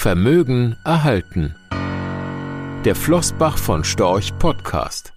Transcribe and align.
Vermögen 0.00 0.78
erhalten. 0.82 1.56
Der 2.86 2.94
Flossbach 2.94 3.58
von 3.58 3.84
Storch 3.84 4.30
Podcast. 4.38 5.12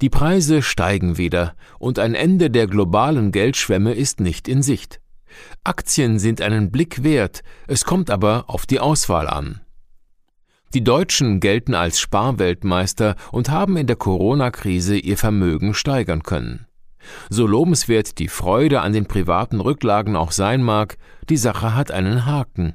Die 0.00 0.10
Preise 0.10 0.62
steigen 0.62 1.18
wieder 1.18 1.54
und 1.78 2.00
ein 2.00 2.16
Ende 2.16 2.50
der 2.50 2.66
globalen 2.66 3.30
Geldschwemme 3.30 3.94
ist 3.94 4.18
nicht 4.18 4.48
in 4.48 4.64
Sicht. 4.64 5.00
Aktien 5.62 6.18
sind 6.18 6.42
einen 6.42 6.72
Blick 6.72 7.04
wert, 7.04 7.44
es 7.68 7.84
kommt 7.84 8.10
aber 8.10 8.46
auf 8.48 8.66
die 8.66 8.80
Auswahl 8.80 9.28
an. 9.28 9.60
Die 10.74 10.82
Deutschen 10.82 11.38
gelten 11.38 11.74
als 11.74 12.00
Sparweltmeister 12.00 13.14
und 13.30 13.50
haben 13.50 13.76
in 13.76 13.86
der 13.86 13.94
Corona-Krise 13.94 14.98
ihr 14.98 15.16
Vermögen 15.16 15.74
steigern 15.74 16.24
können. 16.24 16.67
So 17.30 17.46
lobenswert 17.46 18.18
die 18.18 18.28
Freude 18.28 18.80
an 18.80 18.92
den 18.92 19.06
privaten 19.06 19.60
Rücklagen 19.60 20.16
auch 20.16 20.32
sein 20.32 20.62
mag, 20.62 20.96
die 21.28 21.36
Sache 21.36 21.74
hat 21.74 21.90
einen 21.90 22.26
Haken. 22.26 22.74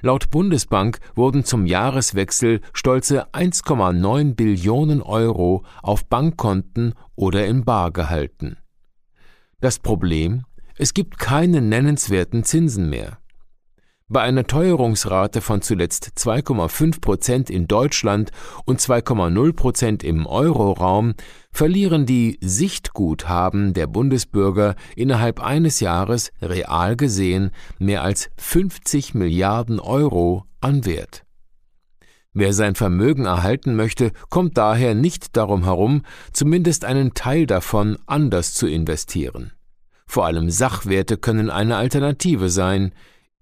Laut 0.00 0.30
Bundesbank 0.30 0.98
wurden 1.14 1.44
zum 1.44 1.66
Jahreswechsel 1.66 2.60
stolze 2.72 3.32
1,9 3.32 4.34
Billionen 4.34 5.02
Euro 5.02 5.64
auf 5.82 6.06
Bankkonten 6.06 6.94
oder 7.14 7.46
in 7.46 7.64
Bar 7.64 7.92
gehalten. 7.92 8.56
Das 9.60 9.78
Problem? 9.78 10.44
Es 10.76 10.94
gibt 10.94 11.18
keine 11.18 11.60
nennenswerten 11.60 12.42
Zinsen 12.42 12.88
mehr. 12.88 13.19
Bei 14.12 14.22
einer 14.22 14.44
Teuerungsrate 14.44 15.40
von 15.40 15.62
zuletzt 15.62 16.14
2,5 16.16 17.00
Prozent 17.00 17.48
in 17.48 17.68
Deutschland 17.68 18.32
und 18.64 18.80
2,0 18.80 19.52
Prozent 19.52 20.02
im 20.02 20.26
Euroraum 20.26 21.14
verlieren 21.52 22.06
die 22.06 22.36
Sichtguthaben 22.40 23.72
der 23.72 23.86
Bundesbürger 23.86 24.74
innerhalb 24.96 25.38
eines 25.40 25.78
Jahres 25.78 26.32
real 26.42 26.96
gesehen 26.96 27.52
mehr 27.78 28.02
als 28.02 28.30
50 28.36 29.14
Milliarden 29.14 29.78
Euro 29.78 30.44
an 30.60 30.84
Wert. 30.86 31.22
Wer 32.32 32.52
sein 32.52 32.74
Vermögen 32.74 33.26
erhalten 33.26 33.76
möchte, 33.76 34.10
kommt 34.28 34.58
daher 34.58 34.96
nicht 34.96 35.36
darum 35.36 35.62
herum, 35.62 36.02
zumindest 36.32 36.84
einen 36.84 37.14
Teil 37.14 37.46
davon 37.46 37.96
anders 38.06 38.54
zu 38.54 38.66
investieren. 38.66 39.52
Vor 40.04 40.26
allem 40.26 40.50
Sachwerte 40.50 41.16
können 41.16 41.48
eine 41.48 41.76
Alternative 41.76 42.48
sein, 42.48 42.90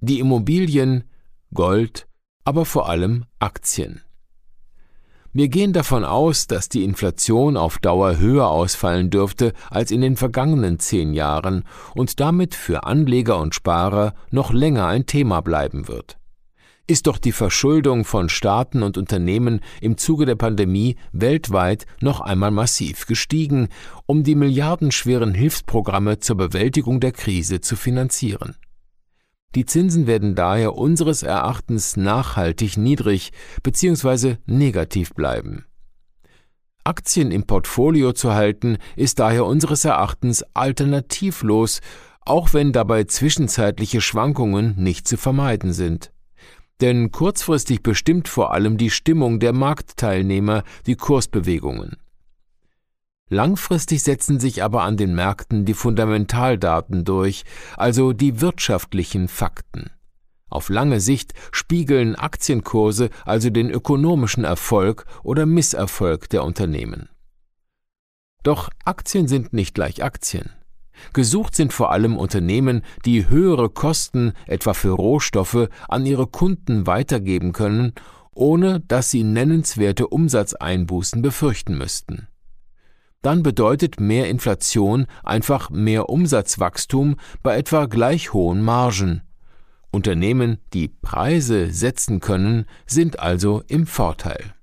die 0.00 0.20
Immobilien, 0.20 1.04
Gold, 1.52 2.06
aber 2.44 2.64
vor 2.64 2.88
allem 2.88 3.24
Aktien. 3.38 4.02
Wir 5.32 5.48
gehen 5.48 5.72
davon 5.72 6.04
aus, 6.04 6.46
dass 6.46 6.68
die 6.68 6.84
Inflation 6.84 7.56
auf 7.56 7.78
Dauer 7.78 8.18
höher 8.18 8.48
ausfallen 8.48 9.10
dürfte 9.10 9.52
als 9.70 9.90
in 9.90 10.00
den 10.00 10.16
vergangenen 10.16 10.78
zehn 10.78 11.12
Jahren 11.12 11.64
und 11.94 12.18
damit 12.20 12.54
für 12.54 12.84
Anleger 12.84 13.38
und 13.38 13.54
Sparer 13.54 14.14
noch 14.30 14.52
länger 14.52 14.86
ein 14.86 15.06
Thema 15.06 15.40
bleiben 15.42 15.86
wird. 15.86 16.18
Ist 16.86 17.06
doch 17.06 17.18
die 17.18 17.32
Verschuldung 17.32 18.06
von 18.06 18.30
Staaten 18.30 18.82
und 18.82 18.96
Unternehmen 18.96 19.60
im 19.82 19.98
Zuge 19.98 20.24
der 20.24 20.36
Pandemie 20.36 20.96
weltweit 21.12 21.84
noch 22.00 22.22
einmal 22.22 22.50
massiv 22.50 23.06
gestiegen, 23.06 23.68
um 24.06 24.24
die 24.24 24.34
milliardenschweren 24.34 25.34
Hilfsprogramme 25.34 26.18
zur 26.18 26.36
Bewältigung 26.36 26.98
der 26.98 27.12
Krise 27.12 27.60
zu 27.60 27.76
finanzieren. 27.76 28.56
Die 29.54 29.64
Zinsen 29.64 30.06
werden 30.06 30.34
daher 30.34 30.74
unseres 30.74 31.22
Erachtens 31.22 31.96
nachhaltig 31.96 32.76
niedrig 32.76 33.32
bzw. 33.62 34.36
negativ 34.46 35.14
bleiben. 35.14 35.64
Aktien 36.84 37.30
im 37.30 37.44
Portfolio 37.44 38.12
zu 38.12 38.34
halten, 38.34 38.78
ist 38.96 39.18
daher 39.18 39.44
unseres 39.44 39.84
Erachtens 39.84 40.42
alternativlos, 40.54 41.80
auch 42.20 42.52
wenn 42.52 42.72
dabei 42.72 43.04
zwischenzeitliche 43.04 44.00
Schwankungen 44.00 44.74
nicht 44.76 45.08
zu 45.08 45.16
vermeiden 45.16 45.72
sind. 45.72 46.12
Denn 46.80 47.10
kurzfristig 47.10 47.82
bestimmt 47.82 48.28
vor 48.28 48.52
allem 48.52 48.76
die 48.76 48.90
Stimmung 48.90 49.40
der 49.40 49.52
Marktteilnehmer 49.52 50.62
die 50.86 50.96
Kursbewegungen. 50.96 51.96
Langfristig 53.30 54.02
setzen 54.02 54.40
sich 54.40 54.62
aber 54.62 54.82
an 54.82 54.96
den 54.96 55.14
Märkten 55.14 55.66
die 55.66 55.74
Fundamentaldaten 55.74 57.04
durch, 57.04 57.44
also 57.76 58.12
die 58.12 58.40
wirtschaftlichen 58.40 59.28
Fakten. 59.28 59.90
Auf 60.48 60.70
lange 60.70 61.00
Sicht 61.00 61.34
spiegeln 61.52 62.14
Aktienkurse 62.14 63.10
also 63.26 63.50
den 63.50 63.70
ökonomischen 63.70 64.44
Erfolg 64.44 65.04
oder 65.22 65.44
Misserfolg 65.44 66.30
der 66.30 66.42
Unternehmen. 66.42 67.10
Doch 68.44 68.70
Aktien 68.84 69.28
sind 69.28 69.52
nicht 69.52 69.74
gleich 69.74 70.02
Aktien. 70.02 70.50
Gesucht 71.12 71.54
sind 71.54 71.74
vor 71.74 71.92
allem 71.92 72.16
Unternehmen, 72.16 72.82
die 73.04 73.28
höhere 73.28 73.68
Kosten, 73.68 74.32
etwa 74.46 74.72
für 74.72 74.90
Rohstoffe, 74.90 75.68
an 75.86 76.06
ihre 76.06 76.26
Kunden 76.26 76.86
weitergeben 76.86 77.52
können, 77.52 77.92
ohne 78.32 78.80
dass 78.80 79.10
sie 79.10 79.22
nennenswerte 79.22 80.08
Umsatzeinbußen 80.08 81.20
befürchten 81.20 81.76
müssten 81.76 82.26
dann 83.22 83.42
bedeutet 83.42 84.00
mehr 84.00 84.28
Inflation 84.28 85.06
einfach 85.24 85.70
mehr 85.70 86.08
Umsatzwachstum 86.08 87.16
bei 87.42 87.56
etwa 87.56 87.86
gleich 87.86 88.32
hohen 88.32 88.62
Margen. 88.62 89.22
Unternehmen, 89.90 90.58
die 90.74 90.88
Preise 90.88 91.72
setzen 91.72 92.20
können, 92.20 92.66
sind 92.86 93.18
also 93.18 93.62
im 93.68 93.86
Vorteil. 93.86 94.54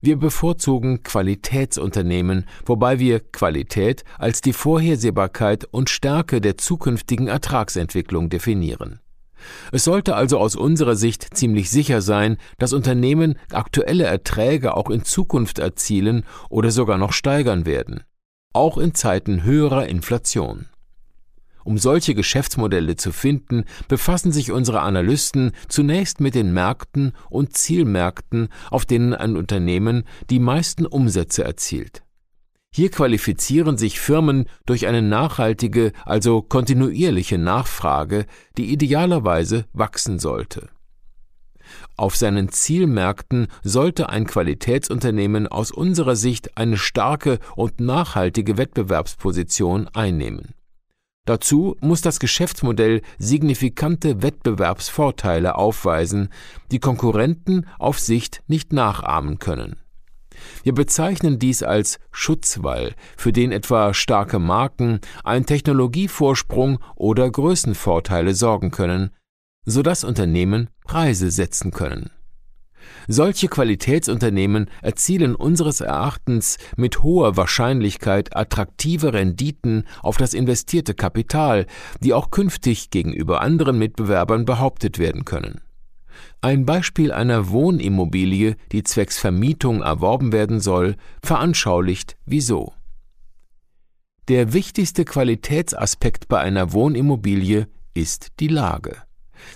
Wir 0.00 0.18
bevorzugen 0.18 1.02
Qualitätsunternehmen, 1.02 2.44
wobei 2.66 2.98
wir 2.98 3.20
Qualität 3.20 4.04
als 4.18 4.42
die 4.42 4.52
Vorhersehbarkeit 4.52 5.64
und 5.64 5.88
Stärke 5.88 6.42
der 6.42 6.58
zukünftigen 6.58 7.26
Ertragsentwicklung 7.26 8.28
definieren. 8.28 9.00
Es 9.72 9.84
sollte 9.84 10.16
also 10.16 10.38
aus 10.38 10.56
unserer 10.56 10.96
Sicht 10.96 11.36
ziemlich 11.36 11.70
sicher 11.70 12.02
sein, 12.02 12.36
dass 12.58 12.72
Unternehmen 12.72 13.38
aktuelle 13.52 14.04
Erträge 14.04 14.76
auch 14.76 14.90
in 14.90 15.04
Zukunft 15.04 15.58
erzielen 15.58 16.24
oder 16.48 16.70
sogar 16.70 16.98
noch 16.98 17.12
steigern 17.12 17.66
werden, 17.66 18.02
auch 18.52 18.78
in 18.78 18.94
Zeiten 18.94 19.44
höherer 19.44 19.86
Inflation. 19.86 20.66
Um 21.64 21.78
solche 21.78 22.14
Geschäftsmodelle 22.14 22.96
zu 22.96 23.10
finden, 23.10 23.64
befassen 23.88 24.32
sich 24.32 24.52
unsere 24.52 24.82
Analysten 24.82 25.52
zunächst 25.68 26.20
mit 26.20 26.34
den 26.34 26.52
Märkten 26.52 27.12
und 27.30 27.56
Zielmärkten, 27.56 28.48
auf 28.70 28.84
denen 28.84 29.14
ein 29.14 29.36
Unternehmen 29.36 30.04
die 30.28 30.38
meisten 30.38 30.84
Umsätze 30.84 31.42
erzielt. 31.42 32.02
Hier 32.76 32.90
qualifizieren 32.90 33.78
sich 33.78 34.00
Firmen 34.00 34.46
durch 34.66 34.88
eine 34.88 35.00
nachhaltige, 35.00 35.92
also 36.04 36.42
kontinuierliche 36.42 37.38
Nachfrage, 37.38 38.26
die 38.58 38.72
idealerweise 38.72 39.66
wachsen 39.72 40.18
sollte. 40.18 40.70
Auf 41.96 42.16
seinen 42.16 42.48
Zielmärkten 42.48 43.46
sollte 43.62 44.08
ein 44.08 44.26
Qualitätsunternehmen 44.26 45.46
aus 45.46 45.70
unserer 45.70 46.16
Sicht 46.16 46.58
eine 46.58 46.76
starke 46.76 47.38
und 47.54 47.78
nachhaltige 47.78 48.56
Wettbewerbsposition 48.56 49.86
einnehmen. 49.94 50.54
Dazu 51.26 51.76
muss 51.80 52.00
das 52.00 52.18
Geschäftsmodell 52.18 53.02
signifikante 53.18 54.20
Wettbewerbsvorteile 54.20 55.54
aufweisen, 55.54 56.28
die 56.72 56.80
Konkurrenten 56.80 57.68
auf 57.78 58.00
Sicht 58.00 58.42
nicht 58.48 58.72
nachahmen 58.72 59.38
können. 59.38 59.76
Wir 60.62 60.74
bezeichnen 60.74 61.38
dies 61.38 61.62
als 61.62 61.98
Schutzwall, 62.10 62.94
für 63.16 63.32
den 63.32 63.52
etwa 63.52 63.94
starke 63.94 64.38
Marken, 64.38 65.00
ein 65.22 65.46
Technologievorsprung 65.46 66.78
oder 66.96 67.30
Größenvorteile 67.30 68.34
sorgen 68.34 68.70
können, 68.70 69.10
sodass 69.64 70.04
Unternehmen 70.04 70.70
Preise 70.84 71.30
setzen 71.30 71.70
können. 71.70 72.10
Solche 73.08 73.48
Qualitätsunternehmen 73.48 74.70
erzielen 74.82 75.34
unseres 75.34 75.80
Erachtens 75.80 76.58
mit 76.76 77.02
hoher 77.02 77.36
Wahrscheinlichkeit 77.36 78.36
attraktive 78.36 79.12
Renditen 79.12 79.84
auf 80.02 80.16
das 80.16 80.34
investierte 80.34 80.94
Kapital, 80.94 81.66
die 82.00 82.14
auch 82.14 82.30
künftig 82.30 82.90
gegenüber 82.90 83.40
anderen 83.40 83.78
Mitbewerbern 83.78 84.44
behauptet 84.44 84.98
werden 84.98 85.24
können. 85.24 85.60
Ein 86.40 86.66
Beispiel 86.66 87.12
einer 87.12 87.50
Wohnimmobilie, 87.50 88.56
die 88.72 88.82
zwecks 88.82 89.18
Vermietung 89.18 89.82
erworben 89.82 90.32
werden 90.32 90.60
soll, 90.60 90.96
veranschaulicht 91.22 92.16
wieso. 92.26 92.72
Der 94.28 94.52
wichtigste 94.52 95.04
Qualitätsaspekt 95.04 96.28
bei 96.28 96.40
einer 96.40 96.72
Wohnimmobilie 96.72 97.68
ist 97.92 98.28
die 98.40 98.48
Lage. 98.48 99.02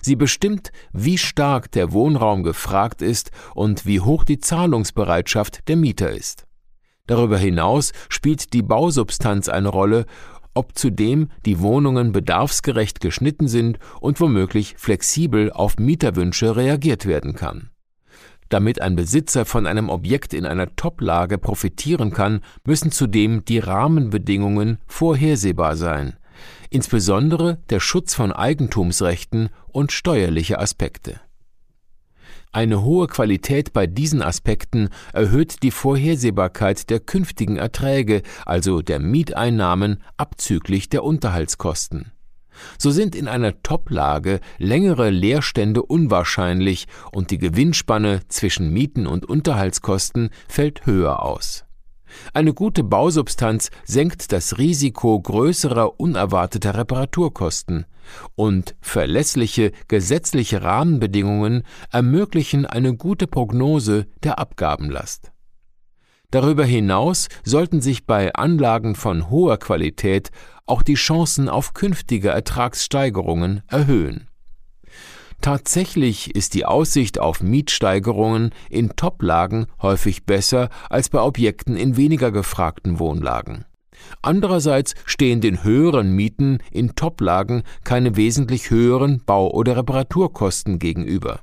Sie 0.03 0.17
bestimmt, 0.17 0.73
wie 0.93 1.17
stark 1.17 1.73
der 1.73 1.93
Wohnraum 1.93 2.43
gefragt 2.43 3.01
ist 3.01 3.31
und 3.55 3.87
wie 3.87 4.01
hoch 4.01 4.25
die 4.25 4.39
Zahlungsbereitschaft 4.39 5.69
der 5.69 5.77
Mieter 5.77 6.11
ist. 6.11 6.45
Darüber 7.07 7.39
hinaus 7.39 7.93
spielt 8.11 8.53
die 8.53 8.63
Bausubstanz 8.63 9.49
eine 9.49 9.69
Rolle 9.69 10.05
ob 10.55 10.77
zudem 10.77 11.31
die 11.47 11.61
Wohnungen 11.61 12.13
bedarfsgerecht 12.13 13.01
geschnitten 13.01 13.49
sind 13.49 13.79
und 14.01 14.21
womöglich 14.21 14.75
flexibel 14.77 15.53
auf 15.53 15.79
Mieterwünsche 15.79 16.57
reagiert 16.57 17.07
werden 17.07 17.35
kann. 17.35 17.71
Damit 18.49 18.81
ein 18.81 18.97
Besitzer 18.97 19.45
von 19.45 19.67
einem 19.67 19.91
Objekt 19.91 20.33
in 20.33 20.47
einer 20.47 20.75
Toplage 20.75 21.37
profitieren 21.37 22.13
kann, 22.13 22.41
müssen 22.65 22.91
zudem 22.91 23.45
die 23.45 23.59
Rahmenbedingungen 23.59 24.79
vorhersehbar 24.87 25.77
sein. 25.77 26.15
insbesondere 26.71 27.59
der 27.71 27.81
Schutz 27.81 28.15
von 28.15 28.33
Eigentumsrechten 28.33 29.51
und 29.69 29.93
steuerliche 29.93 30.59
Aspekte. 30.59 31.21
Eine 32.59 32.83
hohe 32.83 33.07
Qualität 33.07 33.73
bei 33.73 33.87
diesen 33.87 34.21
Aspekten 34.21 34.89
erhöht 35.13 35.63
die 35.63 35.71
Vorhersehbarkeit 35.71 36.91
der 36.91 36.99
künftigen 36.99 37.57
Erträge, 37.57 38.23
also 38.47 38.83
der 38.83 38.99
Mieteinnahmen 38.99 40.03
abzüglich 40.17 40.89
der 40.89 41.05
Unterhaltskosten. 41.05 42.11
So 42.77 42.91
sind 42.91 43.15
in 43.15 43.29
einer 43.29 43.63
Top-Lage 43.63 44.41
längere 44.59 45.11
Leerstände 45.11 45.85
unwahrscheinlich 45.85 46.89
und 47.13 47.31
die 47.31 47.39
Gewinnspanne 47.39 48.23
zwischen 48.27 48.73
Mieten 48.73 49.07
und 49.07 49.25
Unterhaltskosten 49.25 50.31
fällt 50.49 50.85
höher 50.85 51.23
aus. 51.23 51.68
Eine 52.33 52.55
gute 52.55 52.85
Bausubstanz 52.85 53.71
senkt 53.85 54.33
das 54.33 54.59
Risiko 54.59 55.21
größerer 55.21 55.99
unerwarteter 56.01 56.77
Reparaturkosten 56.77 57.87
und 58.35 58.75
verlässliche 58.81 59.73
gesetzliche 59.89 60.63
Rahmenbedingungen 60.63 61.65
ermöglichen 61.91 62.67
eine 62.67 62.97
gute 62.97 63.27
Prognose 63.27 64.07
der 64.23 64.39
Abgabenlast. 64.39 65.33
Darüber 66.31 66.65
hinaus 66.65 67.29
sollten 67.43 67.81
sich 67.81 68.07
bei 68.07 68.35
Anlagen 68.35 68.95
von 68.95 69.31
hoher 69.31 69.59
Qualität 69.59 70.31
auch 70.67 70.83
die 70.83 70.95
Chancen 70.95 71.49
auf 71.49 71.73
künftige 71.73 72.29
Ertragssteigerungen 72.29 73.63
erhöhen. 73.67 74.29
Tatsächlich 75.41 76.35
ist 76.35 76.55
die 76.55 76.65
Aussicht 76.65 77.21
auf 77.21 77.43
Mietsteigerungen 77.43 78.51
in 78.71 78.97
Toplagen 78.97 79.67
häufig 79.81 80.25
besser 80.25 80.69
als 80.91 81.09
bei 81.09 81.21
Objekten 81.21 81.77
in 81.77 81.97
weniger 81.97 82.33
gefragten 82.33 82.99
Wohnlagen. 82.99 83.65
Andererseits 84.21 84.95
stehen 85.05 85.41
den 85.41 85.63
höheren 85.65 86.13
Mieten 86.13 86.59
in 86.71 86.95
Toplagen 86.95 87.63
keine 87.85 88.17
wesentlich 88.17 88.71
höheren 88.71 89.23
Bau- 89.25 89.53
oder 89.53 89.77
Reparaturkosten 89.77 90.79
gegenüber. 90.79 91.41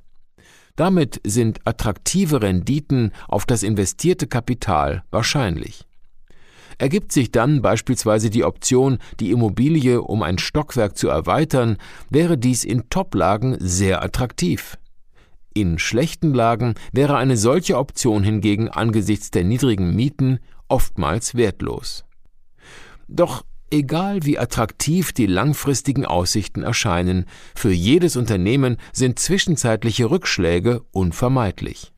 Damit 0.75 1.21
sind 1.25 1.59
attraktive 1.63 2.41
Renditen 2.41 3.11
auf 3.27 3.45
das 3.45 3.63
investierte 3.63 4.27
Kapital 4.27 5.03
wahrscheinlich. 5.09 5.85
Ergibt 6.77 7.11
sich 7.11 7.31
dann 7.31 7.61
beispielsweise 7.61 8.29
die 8.29 8.43
Option, 8.43 8.99
die 9.19 9.31
Immobilie 9.31 10.01
um 10.01 10.23
ein 10.23 10.37
Stockwerk 10.37 10.97
zu 10.97 11.07
erweitern, 11.07 11.77
wäre 12.09 12.37
dies 12.37 12.63
in 12.63 12.89
Toplagen 12.89 13.55
sehr 13.59 14.03
attraktiv. 14.03 14.77
In 15.53 15.79
schlechten 15.79 16.33
Lagen 16.33 16.75
wäre 16.91 17.15
eine 17.15 17.37
solche 17.37 17.77
Option 17.77 18.23
hingegen 18.23 18.67
angesichts 18.67 19.31
der 19.31 19.45
niedrigen 19.45 19.95
Mieten 19.95 20.39
oftmals 20.67 21.35
wertlos. 21.35 22.03
Doch 23.07 23.45
egal 23.71 24.25
wie 24.25 24.37
attraktiv 24.37 25.13
die 25.13 25.27
langfristigen 25.27 26.05
Aussichten 26.05 26.63
erscheinen, 26.63 27.25
für 27.55 27.71
jedes 27.71 28.17
Unternehmen 28.17 28.77
sind 28.91 29.17
zwischenzeitliche 29.17 30.09
Rückschläge 30.09 30.81
unvermeidlich. 30.91 31.94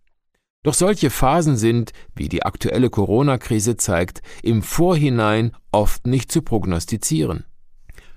Doch 0.64 0.74
solche 0.74 1.10
Phasen 1.10 1.56
sind, 1.56 1.94
wie 2.16 2.30
die 2.30 2.44
aktuelle 2.44 2.90
Corona-Krise 2.90 3.78
zeigt, 3.78 4.22
im 4.44 4.62
Vorhinein 4.62 5.52
oft 5.72 6.08
nicht 6.08 6.32
zu 6.32 6.42
prognostizieren. 6.42 7.46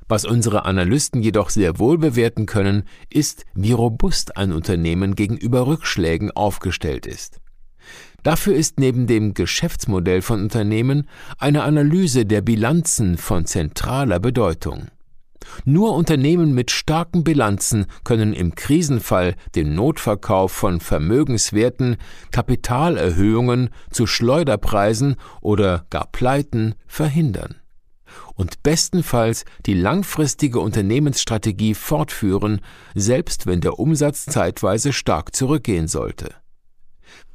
Was 0.09 0.25
unsere 0.25 0.65
Analysten 0.65 1.23
jedoch 1.23 1.51
sehr 1.51 1.79
wohl 1.79 1.97
bewerten 1.97 2.47
können, 2.47 2.83
ist, 3.11 3.45
wie 3.55 3.71
robust 3.71 4.37
ein 4.37 4.53
Unternehmen 4.53 5.15
gegenüber 5.15 5.69
Rückschlägen 5.69 6.33
aufgestellt 6.33 7.07
ist. 7.07 7.41
Dafür 8.25 8.57
ist 8.57 8.81
neben 8.81 9.07
dem 9.07 9.35
Geschäftsmodell 9.35 10.21
von 10.21 10.43
Unternehmen 10.43 11.09
eine 11.39 11.63
Analyse 11.63 12.27
der 12.27 12.41
Bilanzen 12.43 13.17
von 13.17 13.47
zentraler 13.47 14.19
Bedeutung. 14.19 14.89
Nur 15.65 15.95
Unternehmen 15.95 16.55
mit 16.55 16.71
starken 16.71 17.25
Bilanzen 17.25 17.87
können 18.05 18.33
im 18.33 18.55
Krisenfall 18.55 19.35
den 19.55 19.75
Notverkauf 19.75 20.53
von 20.53 20.81
Vermögenswerten, 20.81 21.97
Kapitalerhöhungen 22.31 23.71
zu 23.91 24.07
Schleuderpreisen 24.07 25.17
oder 25.41 25.87
gar 25.91 26.07
Pleiten 26.07 26.75
verhindern 26.87 27.57
und 28.35 28.63
bestenfalls 28.63 29.45
die 29.67 29.75
langfristige 29.75 30.61
Unternehmensstrategie 30.61 31.75
fortführen, 31.75 32.61
selbst 32.95 33.47
wenn 33.47 33.61
der 33.61 33.79
Umsatz 33.79 34.25
zeitweise 34.27 34.93
stark 34.93 35.35
zurückgehen 35.35 35.89
sollte. 35.89 36.35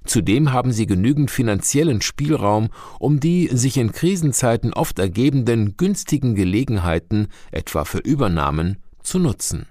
Zudem 0.05 0.53
haben 0.53 0.71
sie 0.71 0.85
genügend 0.85 1.31
finanziellen 1.31 2.01
Spielraum, 2.01 2.69
um 2.99 3.19
die 3.19 3.49
sich 3.51 3.77
in 3.77 3.91
Krisenzeiten 3.91 4.73
oft 4.73 4.99
ergebenden 4.99 5.77
günstigen 5.77 6.35
Gelegenheiten, 6.35 7.27
etwa 7.51 7.85
für 7.85 7.99
Übernahmen, 7.99 8.77
zu 9.01 9.19
nutzen. 9.19 9.67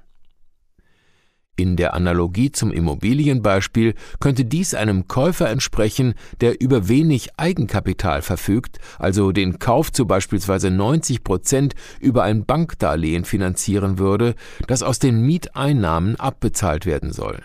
In 1.56 1.76
der 1.76 1.94
Analogie 1.94 2.50
zum 2.50 2.72
Immobilienbeispiel 2.72 3.94
könnte 4.18 4.44
dies 4.44 4.74
einem 4.74 5.06
Käufer 5.06 5.48
entsprechen, 5.48 6.14
der 6.40 6.60
über 6.60 6.88
wenig 6.88 7.38
Eigenkapital 7.38 8.22
verfügt, 8.22 8.78
also 8.98 9.30
den 9.30 9.60
Kauf 9.60 9.92
zu 9.92 10.04
beispielsweise 10.04 10.72
90 10.72 11.22
Prozent 11.22 11.74
über 12.00 12.24
ein 12.24 12.44
Bankdarlehen 12.44 13.24
finanzieren 13.24 13.98
würde, 13.98 14.34
das 14.66 14.82
aus 14.82 14.98
den 14.98 15.20
Mieteinnahmen 15.20 16.16
abbezahlt 16.16 16.86
werden 16.86 17.12
soll. 17.12 17.40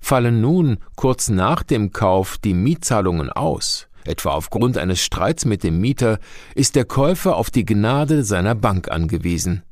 Fallen 0.00 0.40
nun 0.40 0.78
kurz 0.96 1.28
nach 1.28 1.62
dem 1.62 1.92
Kauf 1.92 2.38
die 2.38 2.54
Mietzahlungen 2.54 3.30
aus, 3.30 3.88
etwa 4.04 4.30
aufgrund 4.30 4.78
eines 4.78 5.02
Streits 5.02 5.44
mit 5.44 5.62
dem 5.62 5.80
Mieter, 5.80 6.18
ist 6.54 6.76
der 6.76 6.84
Käufer 6.84 7.36
auf 7.36 7.50
die 7.50 7.64
Gnade 7.64 8.24
seiner 8.24 8.54
Bank 8.54 8.90
angewiesen. 8.90 9.62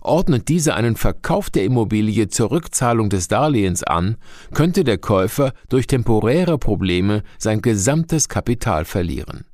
Ordnet 0.00 0.48
diese 0.48 0.74
einen 0.74 0.96
Verkauf 0.96 1.50
der 1.50 1.64
Immobilie 1.64 2.28
zur 2.28 2.50
Rückzahlung 2.50 3.10
des 3.10 3.28
Darlehens 3.28 3.82
an, 3.82 4.16
könnte 4.52 4.84
der 4.84 4.98
Käufer 4.98 5.52
durch 5.68 5.86
temporäre 5.86 6.58
Probleme 6.58 7.22
sein 7.38 7.60
gesamtes 7.62 8.28
Kapital 8.28 8.84
verlieren. 8.84 9.44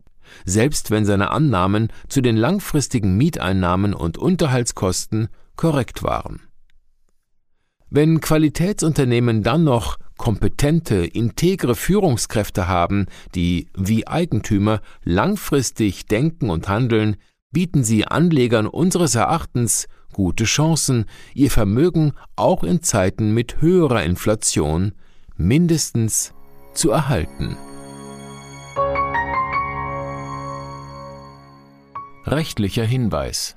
Selbst 0.44 0.90
wenn 0.90 1.04
seine 1.04 1.30
Annahmen 1.30 1.88
zu 2.08 2.20
den 2.20 2.36
langfristigen 2.36 3.16
Mieteinnahmen 3.16 3.94
und 3.94 4.16
Unterhaltskosten 4.16 5.28
korrekt 5.56 6.02
waren. 6.02 6.40
Wenn 7.92 8.20
Qualitätsunternehmen 8.20 9.42
dann 9.42 9.64
noch 9.64 9.98
kompetente, 10.16 11.04
integre 11.04 11.74
Führungskräfte 11.74 12.68
haben, 12.68 13.06
die 13.34 13.66
wie 13.76 14.06
Eigentümer 14.06 14.80
langfristig 15.02 16.06
denken 16.06 16.50
und 16.50 16.68
handeln, 16.68 17.16
bieten 17.50 17.82
sie 17.82 18.06
Anlegern 18.06 18.68
unseres 18.68 19.16
Erachtens 19.16 19.88
gute 20.12 20.44
Chancen, 20.44 21.06
ihr 21.34 21.50
Vermögen 21.50 22.12
auch 22.36 22.62
in 22.62 22.80
Zeiten 22.82 23.34
mit 23.34 23.60
höherer 23.60 24.04
Inflation 24.04 24.92
mindestens 25.36 26.32
zu 26.74 26.90
erhalten. 26.90 27.56
Rechtlicher 32.24 32.84
Hinweis 32.84 33.56